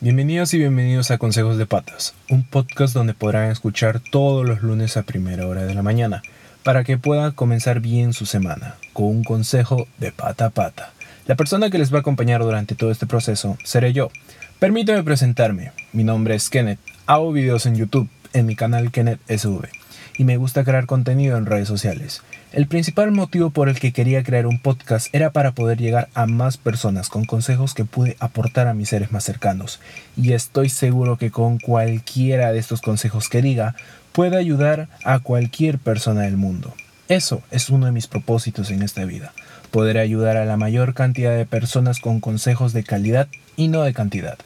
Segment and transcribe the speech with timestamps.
[0.00, 4.96] Bienvenidos y bienvenidos a Consejos de Patas, un podcast donde podrán escuchar todos los lunes
[4.96, 6.22] a primera hora de la mañana,
[6.62, 10.92] para que puedan comenzar bien su semana, con un consejo de pata a pata.
[11.26, 14.12] La persona que les va a acompañar durante todo este proceso seré yo.
[14.60, 19.68] Permíteme presentarme, mi nombre es Kenneth, hago videos en YouTube, en mi canal Kenneth SV
[20.16, 22.22] y me gusta crear contenido en redes sociales.
[22.50, 26.24] El principal motivo por el que quería crear un podcast era para poder llegar a
[26.24, 29.80] más personas con consejos que pude aportar a mis seres más cercanos.
[30.16, 33.74] Y estoy seguro que con cualquiera de estos consejos que diga,
[34.12, 36.72] puede ayudar a cualquier persona del mundo.
[37.08, 39.34] Eso es uno de mis propósitos en esta vida,
[39.70, 43.92] poder ayudar a la mayor cantidad de personas con consejos de calidad y no de
[43.92, 44.38] cantidad.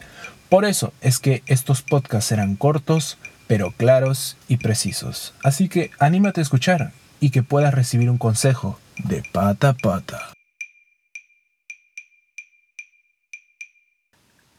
[0.49, 3.17] Por eso es que estos podcasts serán cortos,
[3.47, 5.33] pero claros y precisos.
[5.41, 6.91] Así que anímate a escuchar
[7.23, 10.33] y que puedas recibir un consejo de pata a pata.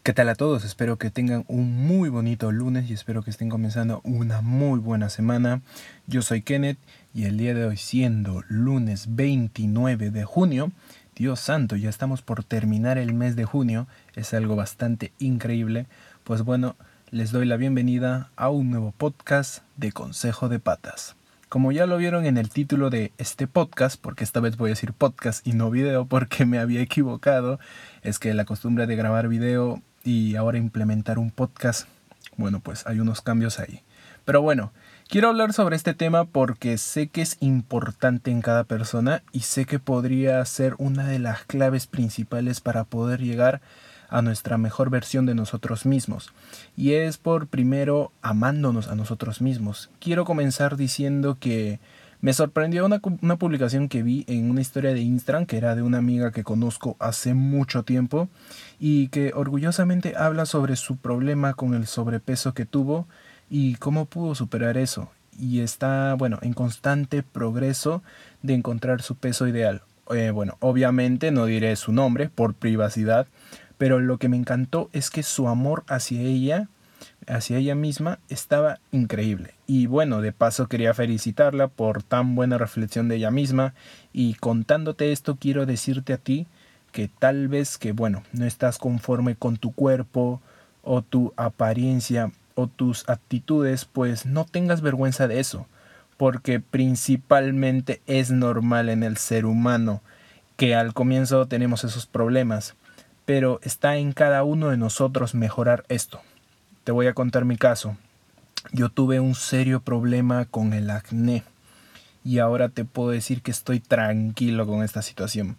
[0.02, 0.64] ¿Qué tal a todos?
[0.64, 5.10] Espero que tengan un muy bonito lunes y espero que estén comenzando una muy buena
[5.10, 5.60] semana.
[6.06, 6.78] Yo soy Kenneth
[7.12, 10.72] y el día de hoy siendo lunes 29 de junio,
[11.14, 15.84] Dios santo, ya estamos por terminar el mes de junio, es algo bastante increíble.
[16.24, 16.76] Pues bueno,
[17.10, 21.14] les doy la bienvenida a un nuevo podcast de Consejo de Patas.
[21.48, 24.72] Como ya lo vieron en el título de este podcast, porque esta vez voy a
[24.72, 27.60] decir podcast y no video porque me había equivocado,
[28.02, 31.86] es que la costumbre de grabar video y ahora implementar un podcast,
[32.36, 33.82] bueno, pues hay unos cambios ahí.
[34.24, 34.72] Pero bueno,
[35.08, 39.66] quiero hablar sobre este tema porque sé que es importante en cada persona y sé
[39.66, 44.90] que podría ser una de las claves principales para poder llegar a a nuestra mejor
[44.90, 46.32] versión de nosotros mismos.
[46.76, 49.90] Y es por primero amándonos a nosotros mismos.
[49.98, 51.80] Quiero comenzar diciendo que
[52.20, 55.82] me sorprendió una, una, publicación que vi en una historia de Instagram que era de
[55.82, 58.28] una amiga que conozco hace mucho tiempo
[58.78, 63.08] y que orgullosamente habla sobre su problema con el sobrepeso que tuvo
[63.50, 65.10] y cómo pudo superar eso.
[65.36, 68.04] Y está, bueno, en constante progreso
[68.42, 69.82] de encontrar su peso ideal.
[70.10, 73.26] Eh, bueno, obviamente no diré su nombre por privacidad,
[73.78, 76.68] pero lo que me encantó es que su amor hacia ella,
[77.26, 79.54] hacia ella misma, estaba increíble.
[79.66, 83.74] Y bueno, de paso quería felicitarla por tan buena reflexión de ella misma.
[84.12, 86.46] Y contándote esto, quiero decirte a ti
[86.92, 90.40] que tal vez que, bueno, no estás conforme con tu cuerpo
[90.82, 95.66] o tu apariencia o tus actitudes, pues no tengas vergüenza de eso,
[96.16, 100.02] porque principalmente es normal en el ser humano
[100.56, 102.76] que al comienzo tenemos esos problemas
[103.24, 106.20] pero está en cada uno de nosotros mejorar esto.
[106.84, 107.96] Te voy a contar mi caso.
[108.72, 111.42] Yo tuve un serio problema con el acné
[112.24, 115.56] y ahora te puedo decir que estoy tranquilo con esta situación.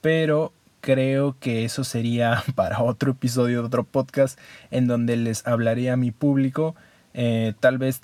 [0.00, 4.38] Pero creo que eso sería para otro episodio de otro podcast
[4.70, 6.74] en donde les hablaré a mi público,
[7.14, 8.00] eh, tal vez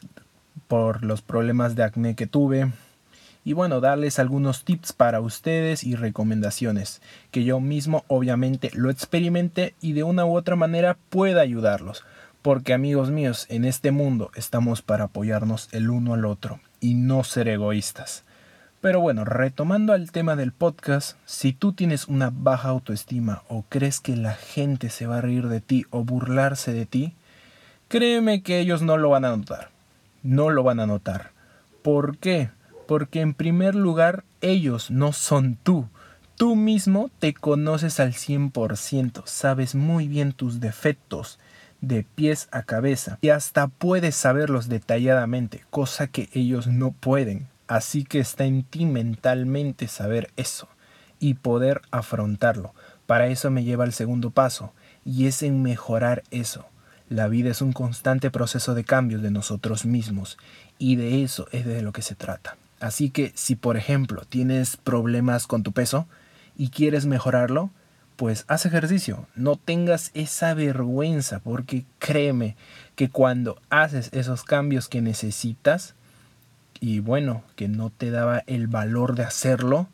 [0.66, 2.72] por los problemas de acné que tuve,
[3.44, 9.74] y bueno, darles algunos tips para ustedes y recomendaciones que yo mismo obviamente lo experimente
[9.80, 12.04] y de una u otra manera pueda ayudarlos.
[12.42, 17.22] Porque amigos míos, en este mundo estamos para apoyarnos el uno al otro y no
[17.22, 18.24] ser egoístas.
[18.80, 24.00] Pero bueno, retomando al tema del podcast, si tú tienes una baja autoestima o crees
[24.00, 27.14] que la gente se va a reír de ti o burlarse de ti,
[27.88, 29.68] créeme que ellos no lo van a notar.
[30.22, 31.32] No lo van a notar.
[31.82, 32.48] ¿Por qué?
[32.90, 35.86] Porque en primer lugar ellos no son tú.
[36.34, 41.38] Tú mismo te conoces al 100%, sabes muy bien tus defectos
[41.80, 47.46] de pies a cabeza y hasta puedes saberlos detalladamente, cosa que ellos no pueden.
[47.68, 50.66] Así que está en ti mentalmente saber eso
[51.20, 52.74] y poder afrontarlo.
[53.06, 54.72] Para eso me lleva al segundo paso
[55.04, 56.66] y es en mejorar eso.
[57.08, 60.38] La vida es un constante proceso de cambios de nosotros mismos
[60.76, 62.56] y de eso es de lo que se trata.
[62.80, 66.06] Así que si por ejemplo tienes problemas con tu peso
[66.56, 67.70] y quieres mejorarlo,
[68.16, 72.56] pues haz ejercicio, no tengas esa vergüenza, porque créeme
[72.94, 75.94] que cuando haces esos cambios que necesitas,
[76.80, 79.88] y bueno, que no te daba el valor de hacerlo,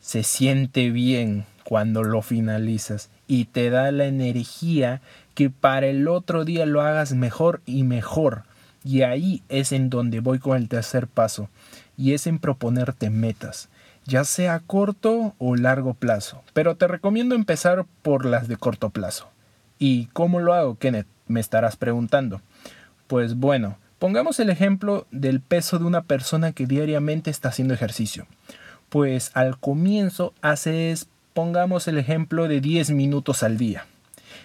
[0.00, 5.00] se siente bien cuando lo finalizas y te da la energía
[5.34, 8.42] que para el otro día lo hagas mejor y mejor.
[8.84, 11.48] Y ahí es en donde voy con el tercer paso
[11.96, 13.68] y es en proponerte metas,
[14.04, 18.90] ya sea a corto o largo plazo, pero te recomiendo empezar por las de corto
[18.90, 19.30] plazo.
[19.78, 21.06] ¿Y cómo lo hago, Kenneth?
[21.26, 22.40] Me estarás preguntando.
[23.06, 28.26] Pues bueno, pongamos el ejemplo del peso de una persona que diariamente está haciendo ejercicio.
[28.88, 33.86] Pues al comienzo haces, pongamos el ejemplo de 10 minutos al día.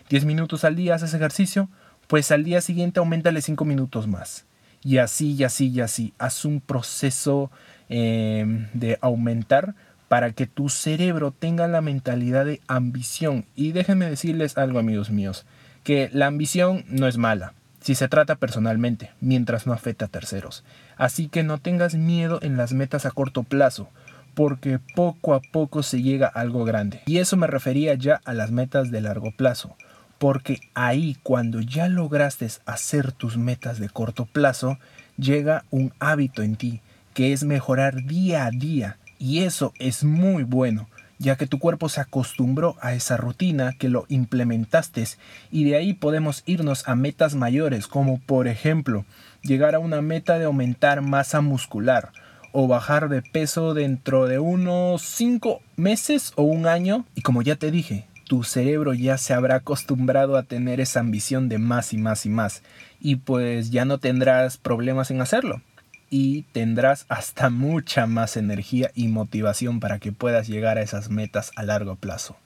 [0.09, 1.69] 10 minutos al día haces ejercicio,
[2.07, 4.45] pues al día siguiente aumentale 5 minutos más.
[4.83, 6.13] Y así, y así, y así.
[6.17, 7.51] Haz un proceso
[7.89, 9.75] em, de aumentar
[10.07, 13.45] para que tu cerebro tenga la mentalidad de ambición.
[13.55, 15.45] Y déjenme decirles algo, amigos míos,
[15.83, 17.53] que la ambición no es mala
[17.87, 20.65] si se trata personalmente, mientras no afecta a terceros.
[20.97, 23.89] Así que no tengas miedo en las metas a corto plazo,
[24.33, 27.01] porque poco a poco se llega a algo grande.
[27.05, 29.77] Y eso me refería ya a las metas de largo plazo,
[30.17, 34.77] porque ahí cuando ya lograste hacer tus metas de corto plazo,
[35.17, 36.81] llega un hábito en ti,
[37.13, 40.87] que es mejorar día a día, y eso es muy bueno,
[41.19, 45.05] ya que tu cuerpo se acostumbró a esa rutina que lo implementaste
[45.51, 49.05] y de ahí podemos irnos a metas mayores como por ejemplo
[49.41, 52.11] llegar a una meta de aumentar masa muscular
[52.51, 57.05] o bajar de peso dentro de unos 5 meses o un año.
[57.13, 61.49] Y como ya te dije, tu cerebro ya se habrá acostumbrado a tener esa ambición
[61.49, 62.61] de más y más y más.
[62.99, 65.61] Y pues ya no tendrás problemas en hacerlo.
[66.09, 71.51] Y tendrás hasta mucha más energía y motivación para que puedas llegar a esas metas
[71.55, 72.37] a largo plazo.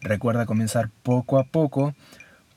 [0.00, 1.94] Recuerda comenzar poco a poco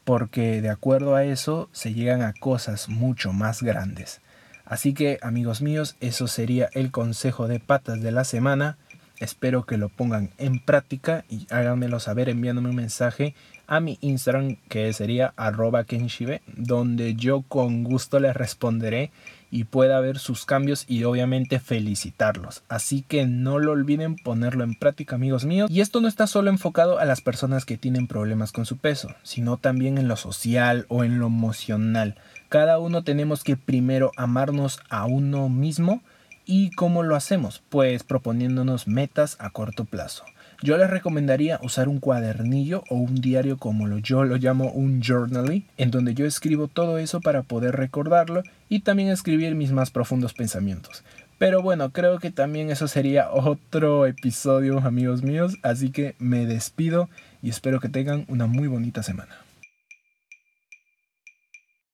[0.03, 4.21] porque de acuerdo a eso se llegan a cosas mucho más grandes.
[4.65, 8.77] Así que amigos míos, eso sería el consejo de patas de la semana.
[9.23, 13.35] Espero que lo pongan en práctica y háganmelo saber enviándome un mensaje
[13.67, 19.11] a mi Instagram que sería arroba kenshibe, donde yo con gusto les responderé
[19.49, 22.63] y pueda ver sus cambios y obviamente felicitarlos.
[22.67, 25.71] Así que no lo olviden ponerlo en práctica amigos míos.
[25.71, 29.15] Y esto no está solo enfocado a las personas que tienen problemas con su peso,
[29.23, 32.15] sino también en lo social o en lo emocional.
[32.49, 36.01] Cada uno tenemos que primero amarnos a uno mismo
[36.45, 37.63] ¿Y cómo lo hacemos?
[37.69, 40.25] Pues proponiéndonos metas a corto plazo.
[40.61, 45.01] Yo les recomendaría usar un cuadernillo o un diario como lo, yo lo llamo un
[45.01, 49.91] journaling, en donde yo escribo todo eso para poder recordarlo y también escribir mis más
[49.91, 51.03] profundos pensamientos.
[51.37, 57.09] Pero bueno, creo que también eso sería otro episodio, amigos míos, así que me despido
[57.41, 59.42] y espero que tengan una muy bonita semana.